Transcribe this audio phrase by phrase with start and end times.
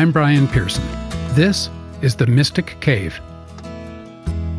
[0.00, 0.82] I'm Brian Pearson.
[1.34, 1.68] This
[2.00, 3.20] is The Mystic Cave.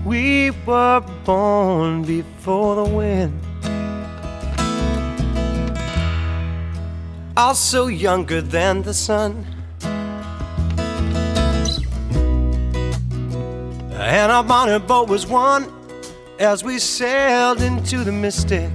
[0.06, 3.42] We were born before the wind.
[7.36, 9.44] Also younger than the sun.
[13.94, 15.74] And our bonnet boat was one
[16.38, 18.72] as we sailed into the mystic.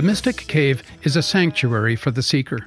[0.00, 2.66] The Mystic Cave is a sanctuary for the seeker.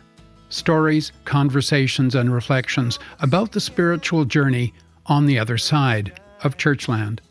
[0.50, 4.72] Stories, conversations, and reflections about the spiritual journey
[5.08, 7.22] on the other side of Churchland.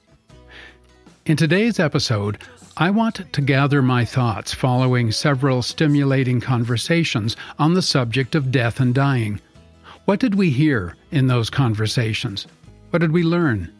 [1.26, 2.38] In today's episode,
[2.76, 8.80] I want to gather my thoughts following several stimulating conversations on the subject of death
[8.80, 9.40] and dying.
[10.06, 12.48] What did we hear in those conversations?
[12.90, 13.72] What did we learn?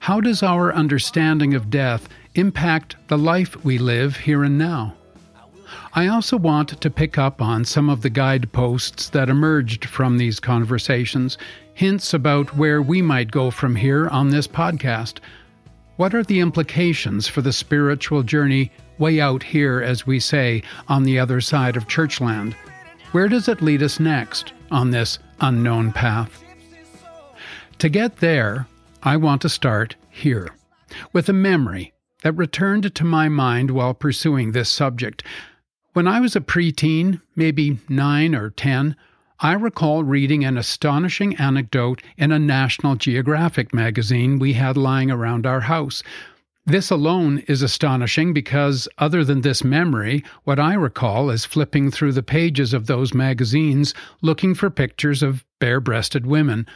[0.00, 4.96] How does our understanding of death impact the life we live here and now?
[5.94, 10.40] I also want to pick up on some of the guideposts that emerged from these
[10.40, 11.38] conversations,
[11.74, 15.18] hints about where we might go from here on this podcast.
[15.96, 21.04] What are the implications for the spiritual journey way out here, as we say, on
[21.04, 22.54] the other side of Churchland?
[23.12, 26.42] Where does it lead us next on this unknown path?
[27.78, 28.66] To get there,
[29.02, 30.48] I want to start here,
[31.12, 35.22] with a memory that returned to my mind while pursuing this subject.
[35.94, 38.96] When I was a preteen, maybe nine or ten,
[39.38, 45.46] I recall reading an astonishing anecdote in a National Geographic magazine we had lying around
[45.46, 46.02] our house.
[46.66, 52.14] This alone is astonishing because, other than this memory, what I recall is flipping through
[52.14, 56.66] the pages of those magazines looking for pictures of bare breasted women.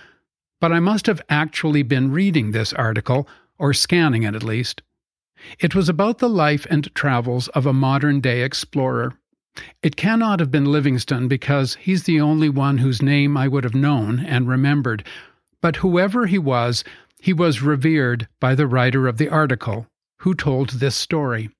[0.60, 3.28] But I must have actually been reading this article,
[3.58, 4.82] or scanning it at least.
[5.58, 9.14] It was about the life and travels of a modern day explorer.
[9.82, 13.74] It cannot have been Livingstone because he's the only one whose name I would have
[13.74, 15.04] known and remembered,
[15.60, 16.84] but whoever he was,
[17.20, 19.86] he was revered by the writer of the article,
[20.18, 21.50] who told this story.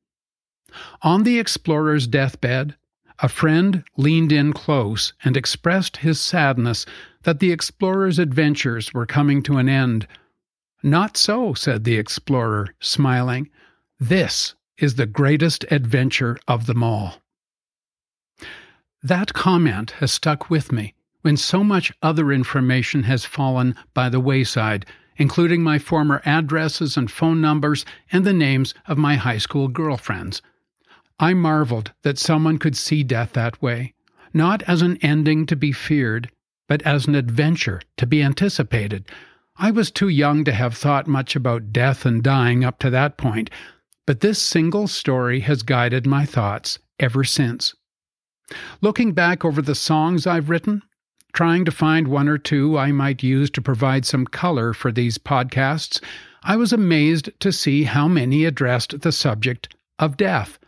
[1.02, 2.76] On the explorer's deathbed,
[3.20, 6.86] a friend leaned in close and expressed his sadness
[7.22, 10.06] that the explorer's adventures were coming to an end.
[10.82, 13.50] Not so, said the explorer, smiling.
[14.00, 17.22] This is the greatest adventure of them all.
[19.02, 24.20] That comment has stuck with me when so much other information has fallen by the
[24.20, 24.86] wayside
[25.18, 30.40] including my former addresses and phone numbers and the names of my high school girlfriends.
[31.18, 33.94] I marveled that someone could see death that way,
[34.32, 36.30] not as an ending to be feared,
[36.68, 39.06] but as an adventure to be anticipated.
[39.56, 43.16] I was too young to have thought much about death and dying up to that
[43.16, 43.50] point,
[44.08, 47.74] but this single story has guided my thoughts ever since.
[48.80, 50.80] Looking back over the songs I've written,
[51.34, 55.18] trying to find one or two I might use to provide some color for these
[55.18, 56.02] podcasts,
[56.42, 60.58] I was amazed to see how many addressed the subject of death.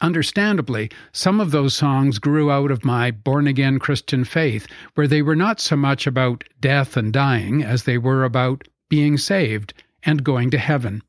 [0.00, 4.66] Understandably, some of those songs grew out of my born again Christian faith,
[4.96, 9.16] where they were not so much about death and dying as they were about being
[9.16, 9.72] saved
[10.02, 11.00] and going to heaven.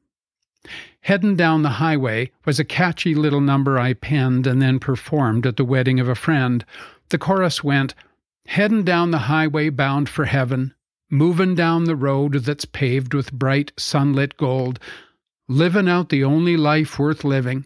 [1.01, 5.57] Headin' Down the Highway was a catchy little number I penned and then performed at
[5.57, 6.65] the wedding of a friend.
[7.09, 7.93] The chorus went,
[8.47, 10.73] Headin' down the highway bound for heaven,
[11.09, 14.79] movin' down the road that's paved with bright sunlit gold,
[15.47, 17.65] livin' out the only life worth living,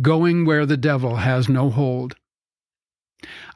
[0.00, 2.16] going where the devil has no hold.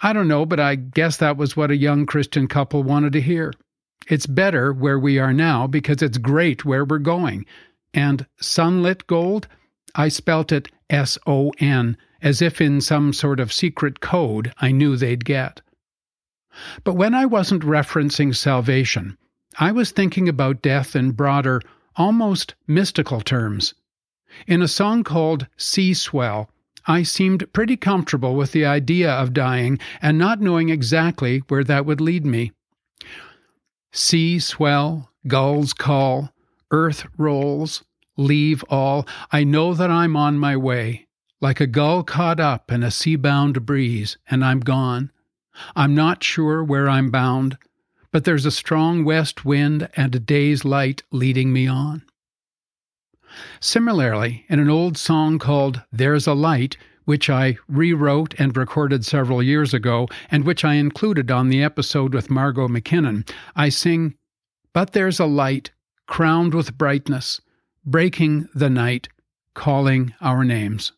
[0.03, 3.21] I don't know, but I guess that was what a young Christian couple wanted to
[3.21, 3.53] hear.
[4.09, 7.47] It's better where we are now because it's great where we're going.
[7.95, 9.47] And sunlit gold,
[9.95, 14.73] I spelt it S O N, as if in some sort of secret code I
[14.73, 15.61] knew they'd get.
[16.83, 19.17] But when I wasn't referencing salvation,
[19.59, 21.63] I was thinking about death in broader,
[21.97, 23.75] almost mystical terms.
[24.49, 26.51] In a song called Sea Swell,
[26.87, 31.87] I seemed pretty comfortable with the idea of dying and not knowing exactly where that
[31.87, 32.53] would lead me.
[33.93, 36.34] Sea swell, gulls call,
[36.71, 37.85] earth rolls,
[38.17, 39.07] leave all.
[39.31, 41.07] I know that I'm on my way,
[41.41, 45.11] like a gull caught up in a sea bound breeze, and I'm gone.
[45.77, 47.59] I'm not sure where I'm bound,
[48.11, 52.03] but there's a strong west wind and a day's light leading me on.
[53.61, 59.43] Similarly, in an old song called There's a Light, which I rewrote and recorded several
[59.43, 64.15] years ago, and which I included on the episode with Margot McKinnon, I sing,
[64.73, 65.73] But there's a light,
[66.07, 67.41] crowned with brightness,
[67.85, 69.09] breaking the night,
[69.55, 70.93] calling our names.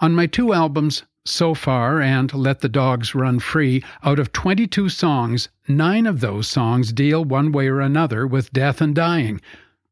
[0.00, 4.88] On my two albums, So Far and Let the Dogs Run Free, out of 22
[4.88, 9.40] songs, nine of those songs deal one way or another with death and dying.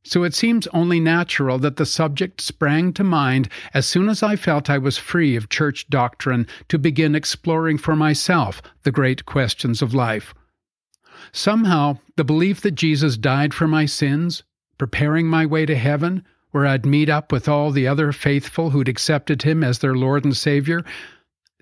[0.04, 4.36] So it seems only natural that the subject sprang to mind as soon as I
[4.36, 9.82] felt I was free of church doctrine to begin exploring for myself the great questions
[9.82, 10.32] of life.
[11.32, 14.42] Somehow, the belief that Jesus died for my sins,
[14.78, 18.88] preparing my way to heaven, where I'd meet up with all the other faithful who'd
[18.88, 20.84] accepted him as their Lord and Savior,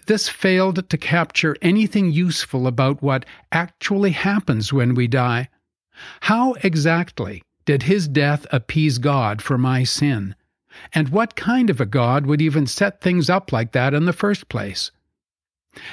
[0.06, 5.48] this failed to capture anything useful about what actually happens when we die.
[6.20, 10.36] How exactly did his death appease God for my sin?
[10.92, 14.12] And what kind of a God would even set things up like that in the
[14.12, 14.92] first place?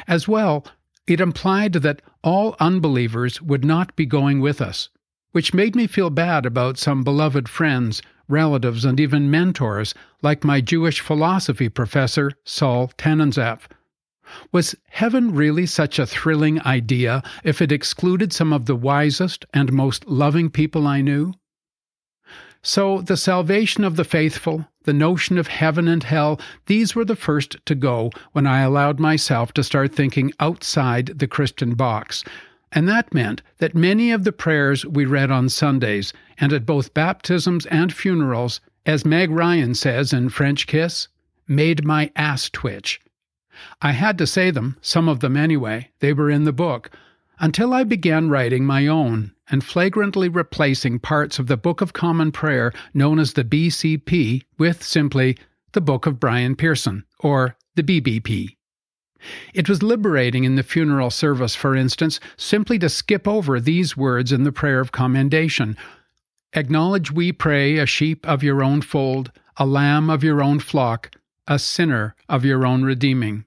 [0.08, 0.66] As well,
[1.08, 4.90] it implied that all unbelievers would not be going with us,
[5.32, 10.62] which made me feel bad about some beloved friends, relatives, and even mentors, like my
[10.62, 13.68] Jewish philosophy professor, Saul Tanenzapf.
[14.54, 19.74] Was heaven really such a thrilling idea if it excluded some of the wisest and
[19.74, 21.34] most loving people I knew?
[22.66, 27.18] So, the salvation of the faithful, the notion of heaven and hell, these were the
[27.18, 32.24] first to go when I allowed myself to start thinking outside the Christian box.
[32.72, 36.94] And that meant that many of the prayers we read on Sundays and at both
[36.94, 41.10] baptisms and funerals, as Meg Ryan says in French Kiss,
[41.48, 43.02] made my ass twitch.
[43.82, 46.92] I had to say them, some of them anyway, they were in the book,
[47.44, 52.32] until I began writing my own and flagrantly replacing parts of the Book of Common
[52.32, 55.38] Prayer known as the BCP with simply
[55.74, 58.56] the Book of Brian Pearson, or the BBP.
[59.54, 64.32] It was liberating in the funeral service, for instance, simply to skip over these words
[64.32, 65.76] in the prayer of commendation
[66.54, 71.12] Acknowledge, we pray, a sheep of your own fold, a lamb of your own flock,
[71.46, 73.44] a sinner of your own redeeming.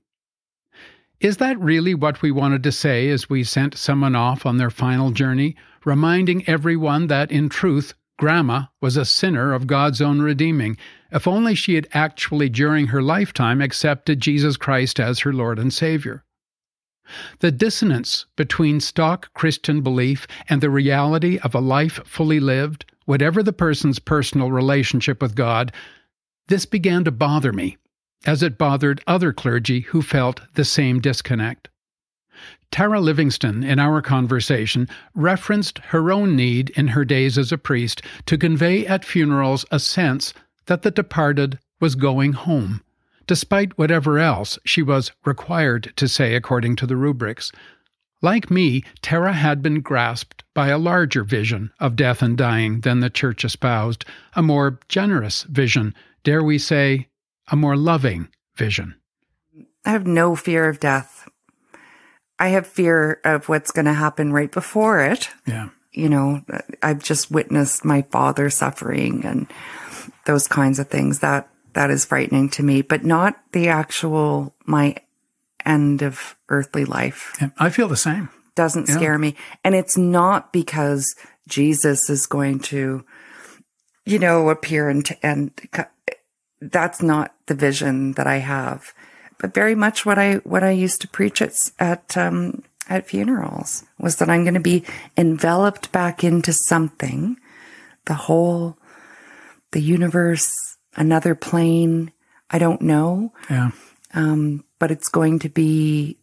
[1.20, 4.70] Is that really what we wanted to say as we sent someone off on their
[4.70, 10.76] final journey, reminding everyone that, in truth, Grandma was a sinner of God's own redeeming,
[11.10, 15.72] if only she had actually during her lifetime accepted Jesus Christ as her Lord and
[15.72, 16.22] Savior?
[17.38, 23.42] The dissonance between stock Christian belief and the reality of a life fully lived, whatever
[23.42, 25.72] the person's personal relationship with God,
[26.48, 27.78] this began to bother me
[28.26, 31.68] as it bothered other clergy who felt the same disconnect.
[32.70, 38.02] Tara Livingston, in our conversation, referenced her own need in her days as a priest
[38.26, 40.34] to convey at funerals a sense
[40.66, 42.82] that the departed was going home,
[43.26, 47.52] despite whatever else she was required to say according to the rubrics.
[48.20, 53.00] Like me, Tara had been grasped by a larger vision of death and dying than
[53.00, 55.94] the Church espoused, a more generous vision,
[56.24, 57.06] dare we say,
[57.48, 58.94] a more loving vision?
[59.84, 61.28] I have no fear of death.
[62.38, 65.30] I have fear of what's going to happen right before it.
[65.46, 65.70] Yeah.
[65.92, 66.42] You know,
[66.82, 69.46] I've just witnessed my father suffering and
[70.26, 71.20] those kinds of things.
[71.20, 74.96] That that is frightening to me, but not the actual my
[75.64, 77.34] end of earthly life.
[77.40, 78.28] Yeah, I feel the same.
[78.54, 78.94] Doesn't yeah.
[78.96, 79.36] scare me.
[79.64, 81.14] And it's not because
[81.48, 83.04] Jesus is going to,
[84.04, 85.52] you know, appear and, and
[86.60, 88.92] that's not the vision that I have,
[89.38, 93.84] but very much what I what I used to preach at at um, at funerals
[93.98, 94.84] was that I'm going to be
[95.16, 97.36] enveloped back into something,
[98.06, 98.78] the whole,
[99.72, 100.54] the universe,
[100.94, 102.12] another plane.
[102.50, 103.32] I don't know.
[103.50, 103.70] Yeah.
[104.14, 106.18] Um, but it's going to be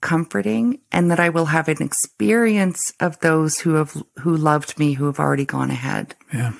[0.00, 4.92] comforting and that I will have an experience of those who have who loved me
[4.92, 6.14] who have already gone ahead.
[6.32, 6.52] Yeah.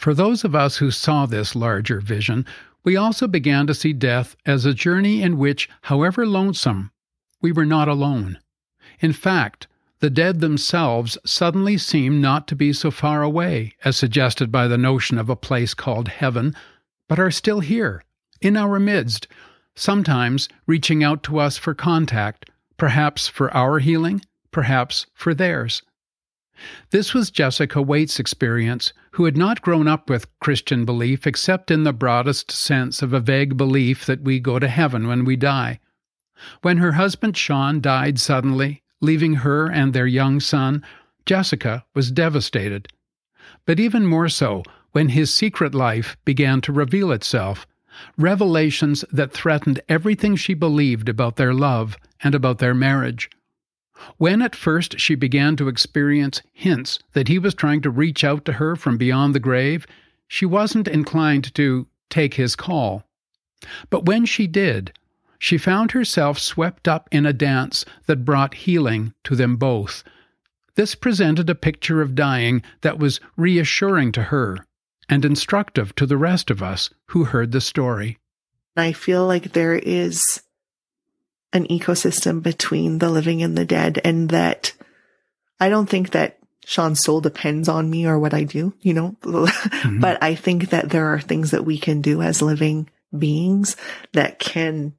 [0.00, 2.46] For those of us who saw this larger vision,
[2.84, 6.90] we also began to see death as a journey in which, however lonesome,
[7.42, 8.38] we were not alone.
[9.00, 9.66] In fact,
[9.98, 14.78] the dead themselves suddenly seem not to be so far away, as suggested by the
[14.78, 16.56] notion of a place called heaven,
[17.06, 18.02] but are still here,
[18.40, 19.28] in our midst,
[19.74, 25.82] sometimes reaching out to us for contact, perhaps for our healing, perhaps for theirs.
[26.90, 31.84] This was Jessica Waite's experience, who had not grown up with Christian belief except in
[31.84, 35.80] the broadest sense of a vague belief that we go to heaven when we die.
[36.62, 40.84] When her husband Sean died suddenly, leaving her and their young son,
[41.26, 42.88] Jessica was devastated.
[43.66, 44.62] But even more so
[44.92, 47.66] when his secret life began to reveal itself,
[48.16, 53.30] revelations that threatened everything she believed about their love and about their marriage.
[54.16, 58.44] When at first she began to experience hints that he was trying to reach out
[58.46, 59.86] to her from beyond the grave,
[60.28, 63.04] she wasn't inclined to take his call.
[63.90, 64.92] But when she did,
[65.38, 70.04] she found herself swept up in a dance that brought healing to them both.
[70.76, 74.66] This presented a picture of dying that was reassuring to her
[75.08, 78.18] and instructive to the rest of us who heard the story.
[78.76, 80.22] I feel like there is
[81.52, 84.72] an ecosystem between the living and the dead, and that
[85.58, 89.16] I don't think that Sean's soul depends on me or what I do, you know,
[89.22, 90.00] mm-hmm.
[90.00, 93.76] but I think that there are things that we can do as living beings
[94.12, 94.94] that can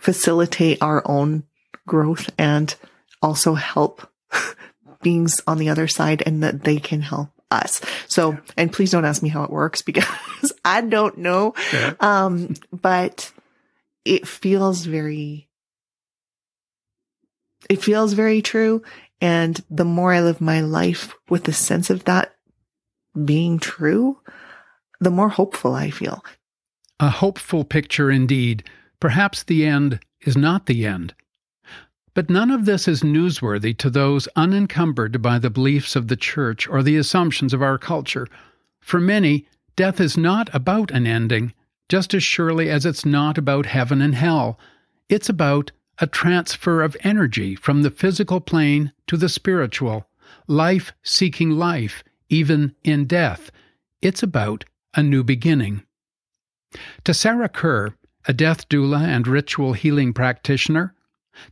[0.00, 1.44] facilitate our own
[1.86, 2.74] growth and
[3.22, 4.08] also help
[5.02, 7.80] beings on the other side and that they can help us.
[8.06, 11.54] So, and please don't ask me how it works because I don't know.
[11.72, 11.94] Yeah.
[12.00, 13.32] Um, but
[14.04, 15.48] it feels very,
[17.68, 18.82] it feels very true.
[19.20, 22.34] And the more I live my life with the sense of that
[23.24, 24.18] being true,
[25.00, 26.24] the more hopeful I feel.
[27.00, 28.64] A hopeful picture indeed.
[29.00, 31.14] Perhaps the end is not the end.
[32.14, 36.66] But none of this is newsworthy to those unencumbered by the beliefs of the Church
[36.66, 38.26] or the assumptions of our culture.
[38.80, 39.46] For many,
[39.76, 41.52] death is not about an ending,
[41.90, 44.58] just as surely as it's not about heaven and hell.
[45.10, 50.06] It's about a transfer of energy from the physical plane to the spiritual,
[50.46, 53.50] life seeking life, even in death.
[54.02, 55.82] It's about a new beginning.
[57.04, 57.94] To Sarah Kerr,
[58.26, 60.94] a death doula and ritual healing practitioner,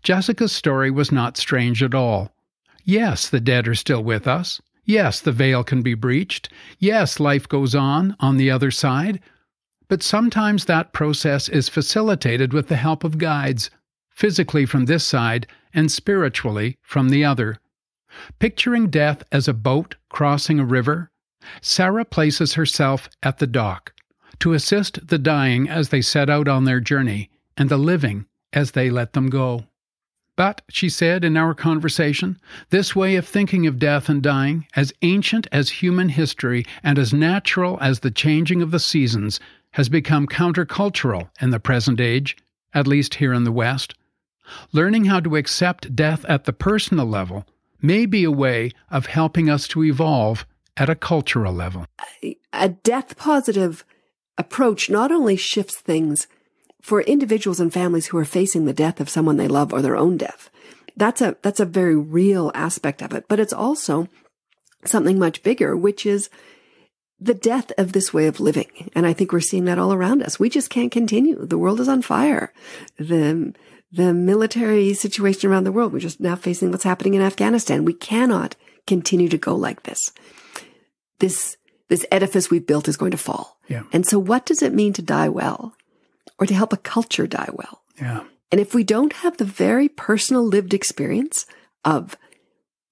[0.03, 2.35] Jessica's story was not strange at all.
[2.85, 4.61] Yes, the dead are still with us.
[4.85, 6.51] Yes, the veil can be breached.
[6.79, 9.21] Yes, life goes on on the other side.
[9.89, 13.71] But sometimes that process is facilitated with the help of guides,
[14.15, 17.59] physically from this side and spiritually from the other.
[18.39, 21.11] Picturing death as a boat crossing a river,
[21.61, 23.93] Sarah places herself at the dock
[24.39, 28.71] to assist the dying as they set out on their journey and the living as
[28.71, 29.65] they let them go.
[30.37, 32.39] But, she said in our conversation,
[32.71, 37.13] this way of thinking of death and dying, as ancient as human history and as
[37.13, 39.39] natural as the changing of the seasons,
[39.73, 42.37] has become countercultural in the present age,
[42.73, 43.95] at least here in the West.
[44.73, 47.47] Learning how to accept death at the personal level
[47.81, 50.47] may be a way of helping us to evolve
[50.77, 51.87] at a cultural level.
[52.53, 53.85] A death positive
[54.37, 56.27] approach not only shifts things
[56.81, 59.97] for individuals and families who are facing the death of someone they love or their
[59.97, 60.51] own death.
[60.97, 64.09] That's a, that's a very real aspect of it, but it's also
[64.85, 66.29] something much bigger, which is
[67.21, 68.91] the death of this way of living.
[68.95, 70.39] And I think we're seeing that all around us.
[70.39, 71.47] We just can't continue.
[71.47, 72.53] The world is on fire.
[72.99, 73.55] The,
[73.95, 77.85] the military situation around the world, we're just now facing what's happening in Afghanistan.
[77.85, 80.13] We cannot continue to go like this.
[81.21, 81.57] This,
[81.89, 83.59] this edifice we've built is going to fall.
[83.69, 83.85] Yeah.
[83.93, 85.75] And so what does it mean to die well?
[86.39, 87.83] or to help a culture die well.
[88.01, 88.25] Yeah.
[88.51, 91.47] And if we don't have the very personal lived experience
[91.85, 92.17] of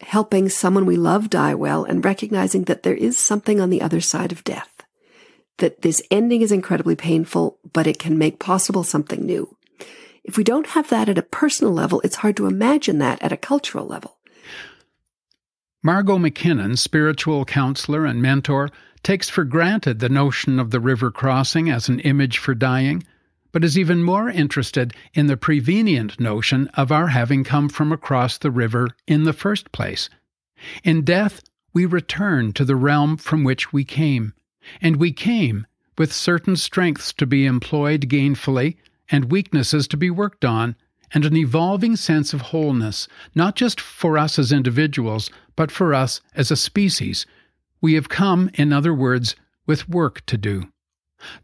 [0.00, 4.00] helping someone we love die well and recognizing that there is something on the other
[4.00, 4.82] side of death,
[5.58, 9.56] that this ending is incredibly painful, but it can make possible something new.
[10.24, 13.32] If we don't have that at a personal level, it's hard to imagine that at
[13.32, 14.18] a cultural level.
[15.82, 18.70] Margot McKinnon, spiritual counselor and mentor,
[19.02, 23.04] takes for granted the notion of the river crossing as an image for dying
[23.52, 28.38] but is even more interested in the prevenient notion of our having come from across
[28.38, 30.08] the river in the first place.
[30.82, 31.42] In death,
[31.74, 34.32] we return to the realm from which we came,
[34.80, 35.66] and we came
[35.98, 38.76] with certain strengths to be employed gainfully
[39.10, 40.76] and weaknesses to be worked on,
[41.14, 46.20] and an evolving sense of wholeness, not just for us as individuals, but for us
[46.34, 47.26] as a species.
[47.80, 50.68] We have come, in other words, with work to do.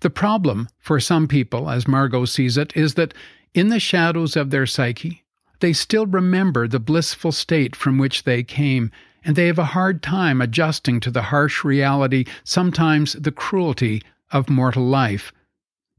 [0.00, 3.14] The problem, for some people, as Margot sees it, is that
[3.54, 5.24] in the shadows of their psyche,
[5.60, 8.90] they still remember the blissful state from which they came,
[9.24, 14.50] and they have a hard time adjusting to the harsh reality, sometimes the cruelty, of
[14.50, 15.32] mortal life.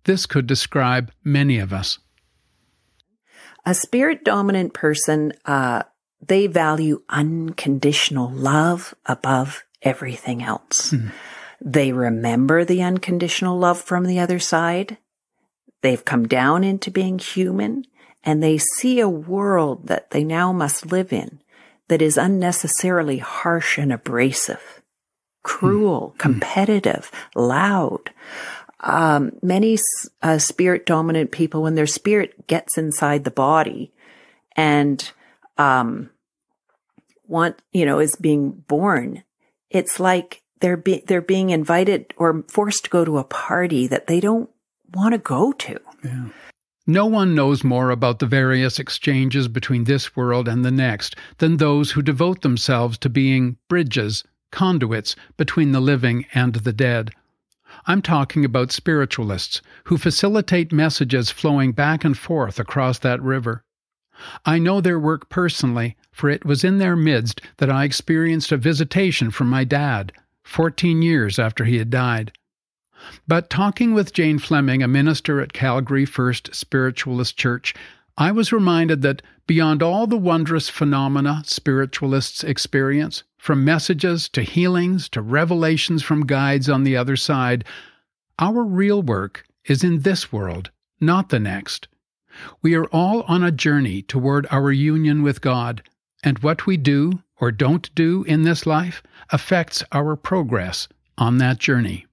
[0.09, 1.99] This could describe many of us.
[3.63, 5.83] A spirit dominant person, uh,
[6.25, 10.89] they value unconditional love above everything else.
[10.89, 11.09] Hmm.
[11.61, 14.97] They remember the unconditional love from the other side.
[15.83, 17.85] They've come down into being human
[18.23, 21.39] and they see a world that they now must live in
[21.87, 24.81] that is unnecessarily harsh and abrasive,
[25.43, 26.19] cruel, mm.
[26.19, 28.09] competitive, loud.
[28.81, 29.77] Um, many
[30.21, 33.91] uh, spirit dominant people, when their spirit gets inside the body
[34.55, 35.11] and
[35.57, 36.09] um,
[37.27, 39.23] want, you know, is being born,
[39.69, 44.07] it's like they're be, they're being invited or forced to go to a party that
[44.07, 44.49] they don't
[44.93, 45.79] want to go to.
[46.03, 46.29] Yeah.
[46.87, 51.57] No one knows more about the various exchanges between this world and the next than
[51.57, 57.11] those who devote themselves to being bridges, conduits between the living and the dead.
[57.89, 63.63] I'm talking about spiritualists who facilitate messages flowing back and forth across that river.
[64.45, 68.57] I know their work personally, for it was in their midst that I experienced a
[68.57, 72.31] visitation from my dad, 14 years after he had died.
[73.27, 77.73] But talking with Jane Fleming, a minister at Calgary First Spiritualist Church,
[78.19, 85.07] I was reminded that beyond all the wondrous phenomena spiritualists experience, from messages to healings
[85.09, 87.63] to revelations from guides on the other side,
[88.37, 91.87] our real work is in this world, not the next.
[92.61, 95.81] We are all on a journey toward our union with God,
[96.21, 101.57] and what we do or don't do in this life affects our progress on that
[101.57, 102.05] journey.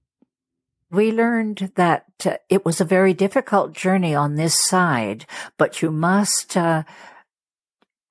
[0.89, 5.25] We learned that uh, it was a very difficult journey on this side,
[5.57, 6.83] but you must uh,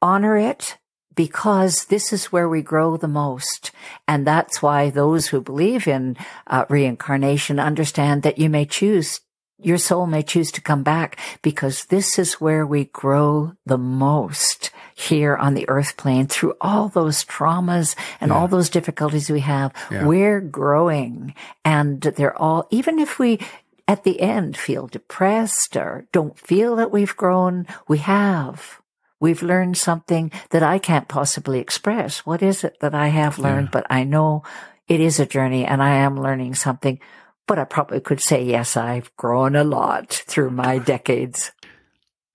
[0.02, 0.76] honor it
[1.14, 3.70] because this is where we grow the most.
[4.06, 6.16] And that's why those who believe in
[6.46, 9.20] uh, reincarnation understand that you may choose
[9.58, 14.70] your soul may choose to come back because this is where we grow the most
[14.98, 18.36] here on the earth plane through all those traumas and yeah.
[18.36, 19.72] all those difficulties we have.
[19.90, 20.06] Yeah.
[20.06, 21.34] We're growing
[21.64, 23.38] and they're all, even if we
[23.86, 28.80] at the end feel depressed or don't feel that we've grown, we have.
[29.20, 32.24] We've learned something that I can't possibly express.
[32.26, 33.68] What is it that I have learned?
[33.68, 33.72] Yeah.
[33.72, 34.44] But I know
[34.88, 36.98] it is a journey and I am learning something
[37.46, 41.52] but I probably could say, yes, I've grown a lot through my decades.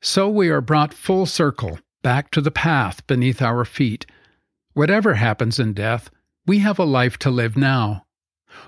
[0.02, 4.06] So we are brought full circle back to the path beneath our feet.
[4.74, 6.10] Whatever happens in death,
[6.46, 8.06] we have a life to live now.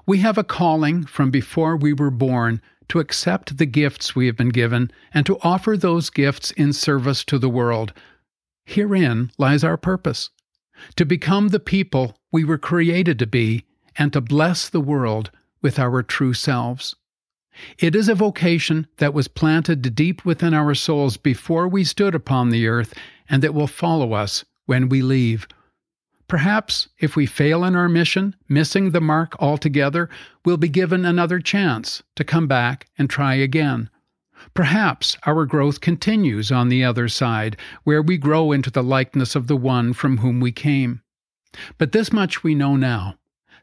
[0.05, 4.37] We have a calling from before we were born to accept the gifts we have
[4.37, 7.93] been given and to offer those gifts in service to the world.
[8.65, 10.29] Herein lies our purpose
[10.95, 13.65] to become the people we were created to be
[13.97, 15.31] and to bless the world
[15.61, 16.95] with our true selves.
[17.77, 22.49] It is a vocation that was planted deep within our souls before we stood upon
[22.49, 22.93] the earth
[23.29, 25.47] and that will follow us when we leave.
[26.27, 30.09] Perhaps if we fail in our mission, missing the mark altogether,
[30.45, 33.89] we'll be given another chance to come back and try again.
[34.53, 39.47] Perhaps our growth continues on the other side, where we grow into the likeness of
[39.47, 41.01] the one from whom we came.
[41.77, 43.15] But this much we know now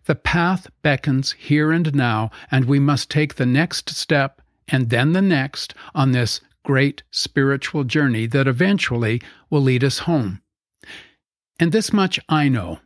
[0.07, 5.13] the path beckons here and now, and we must take the next step and then
[5.13, 10.41] the next on this great spiritual journey that eventually will lead us home.
[11.59, 12.81] And this much I know.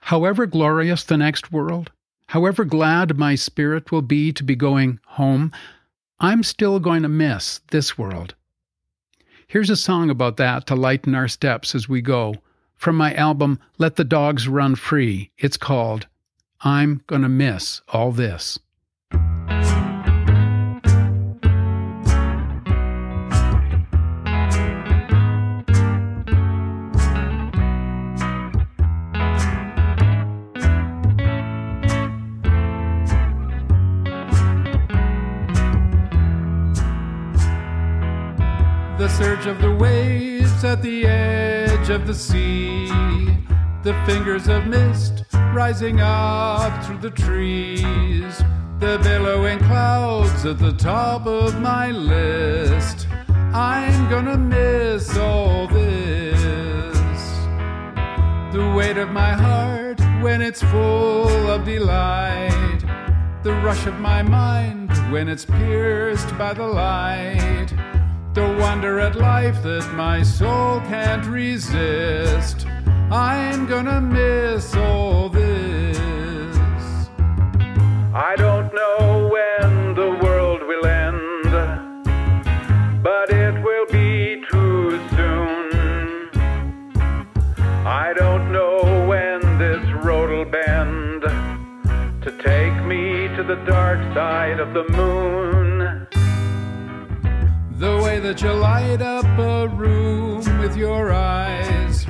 [0.00, 1.90] However glorious the next world,
[2.28, 5.52] however glad my spirit will be to be going home,
[6.18, 8.34] I'm still going to miss this world.
[9.46, 12.34] Here's a song about that to lighten our steps as we go.
[12.76, 16.06] From my album, Let the Dogs Run Free, it's called
[16.62, 18.58] I'm to miss all this.
[39.00, 42.86] The surge of the waves at the edge of the sea,
[43.82, 48.42] the fingers of mist rising up through the trees,
[48.78, 53.08] the billowing clouds at the top of my list.
[53.54, 56.98] I'm gonna miss all this.
[58.52, 62.80] The weight of my heart when it's full of delight,
[63.44, 67.72] the rush of my mind when it's pierced by the light,
[68.32, 72.64] the wonder at life that my soul can't resist.
[73.10, 75.98] I'm gonna miss all this.
[78.14, 81.50] I don't know when the world will end,
[83.02, 86.30] but it will be too soon.
[87.84, 91.22] I don't know when this road will bend
[92.22, 95.49] to take me to the dark side of the moon.
[97.80, 102.06] The way that you light up a room with your eyes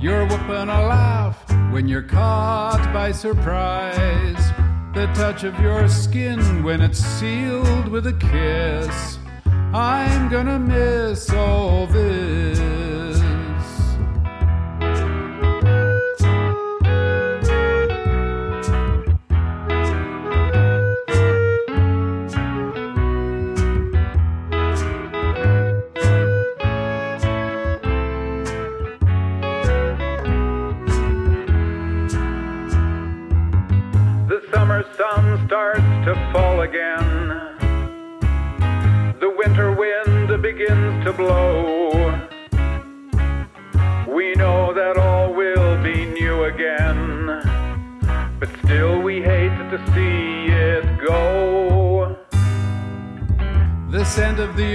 [0.00, 1.36] you're whooping a laugh
[1.70, 4.50] when you're caught by surprise.
[4.94, 9.18] The touch of your skin when it's sealed with a kiss.
[9.74, 12.59] I'm gonna miss all this.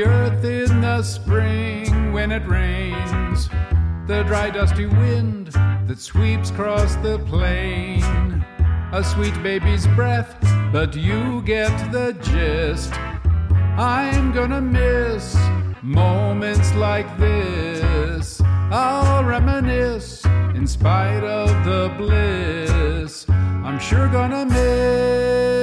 [0.05, 3.49] Earth in the spring when it rains,
[4.07, 5.47] the dry, dusty wind
[5.87, 8.01] that sweeps across the plain.
[8.91, 10.35] A sweet baby's breath,
[10.71, 12.93] but you get the gist.
[13.77, 15.35] I'm gonna miss
[15.81, 18.41] moments like this.
[18.71, 23.25] I'll reminisce in spite of the bliss.
[23.29, 25.54] I'm sure gonna miss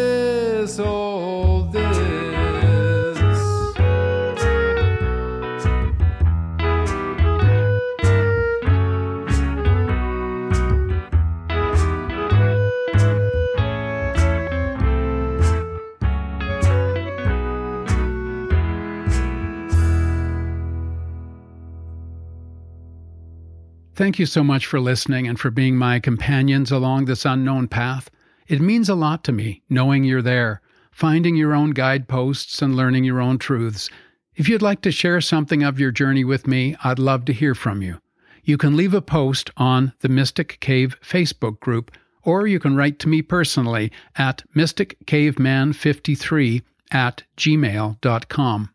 [23.95, 28.11] Thank you so much for listening and for being my companions along this unknown path.
[28.49, 33.05] It means a lot to me knowing you're there, finding your own guideposts and learning
[33.05, 33.91] your own truths.
[34.35, 37.55] If you'd like to share something of your journey with me, I'd love to hear
[37.55, 37.99] from you.
[38.45, 41.91] You can leave a post on the Mystic Cave Facebook group,
[42.25, 48.71] or you can write to me personally at mysticcaveman53 at gmail.com.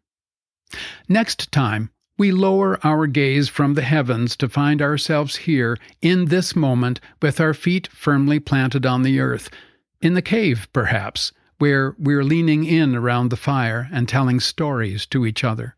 [1.09, 6.55] Next time, we lower our gaze from the heavens to find ourselves here in this
[6.55, 9.49] moment with our feet firmly planted on the earth,
[10.01, 15.25] in the cave, perhaps, where we're leaning in around the fire and telling stories to
[15.25, 15.75] each other.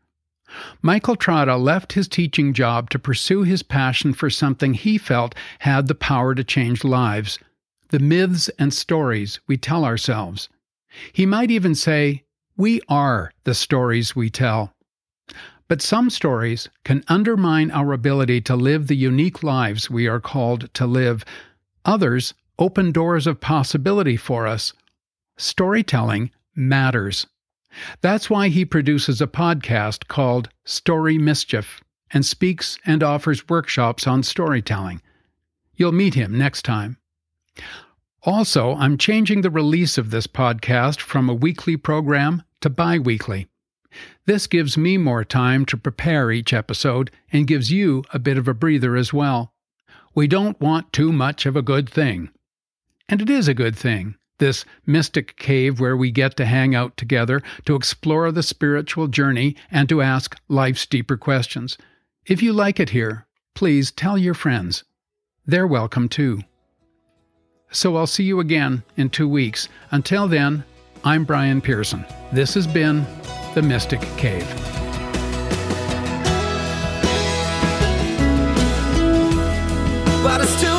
[0.81, 5.87] Michael Trotta left his teaching job to pursue his passion for something he felt had
[5.87, 7.39] the power to change lives
[7.89, 10.47] the myths and stories we tell ourselves.
[11.11, 12.23] He might even say,
[12.55, 14.73] We are the stories we tell.
[15.69, 20.73] But some stories can undermine our ability to live the unique lives we are called
[20.73, 21.23] to live.
[21.85, 24.73] Others open doors of possibility for us.
[25.37, 27.27] Storytelling matters.
[28.01, 34.23] That's why he produces a podcast called Story Mischief and speaks and offers workshops on
[34.23, 35.03] storytelling.
[35.75, 36.97] You'll meet him next time.
[38.23, 43.47] Also, I'm changing the release of this podcast from a weekly program to bi weekly.
[44.29, 48.47] This gives me more time to prepare each episode and gives you a bit of
[48.47, 49.55] a breather as well.
[50.13, 52.29] We don't want too much of a good thing.
[53.07, 56.95] And it is a good thing, this mystic cave where we get to hang out
[56.95, 61.75] together to explore the spiritual journey and to ask life's deeper questions.
[62.27, 64.83] If you like it here, please tell your friends.
[65.47, 66.41] They're welcome too.
[67.71, 69.69] So I'll see you again in two weeks.
[69.89, 70.63] Until then,
[71.03, 72.05] I'm Brian Pearson.
[72.31, 73.07] This has been
[73.59, 74.47] The Mystic Cave.
[80.23, 80.78] But it's too.